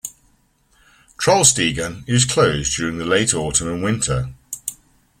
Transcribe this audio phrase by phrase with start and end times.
[1.19, 4.33] "Trollstigen" is closed during late autumn and winter.